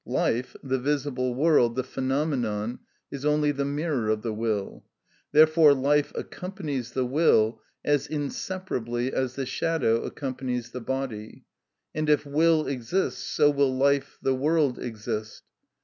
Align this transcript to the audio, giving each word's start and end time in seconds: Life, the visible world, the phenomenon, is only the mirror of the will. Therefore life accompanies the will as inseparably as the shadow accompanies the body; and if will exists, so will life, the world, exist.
Life, 0.03 0.55
the 0.63 0.79
visible 0.79 1.35
world, 1.35 1.75
the 1.75 1.83
phenomenon, 1.83 2.79
is 3.11 3.23
only 3.23 3.51
the 3.51 3.65
mirror 3.65 4.09
of 4.09 4.23
the 4.23 4.33
will. 4.33 4.83
Therefore 5.31 5.75
life 5.75 6.11
accompanies 6.15 6.93
the 6.93 7.05
will 7.05 7.61
as 7.85 8.07
inseparably 8.07 9.13
as 9.13 9.35
the 9.35 9.45
shadow 9.45 10.01
accompanies 10.01 10.71
the 10.71 10.81
body; 10.81 11.45
and 11.93 12.09
if 12.09 12.25
will 12.25 12.65
exists, 12.65 13.21
so 13.21 13.51
will 13.51 13.77
life, 13.77 14.17
the 14.23 14.33
world, 14.33 14.79
exist. 14.79 15.43